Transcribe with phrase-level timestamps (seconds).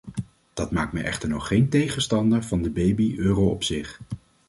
[0.53, 3.99] Dat maakt mij echter nog geen tegenstander van de baby euro op zich.